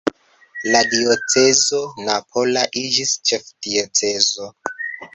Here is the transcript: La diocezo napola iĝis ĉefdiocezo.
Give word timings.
La 0.75 0.79
diocezo 0.93 1.83
napola 2.09 2.67
iĝis 2.85 3.15
ĉefdiocezo. 3.31 4.53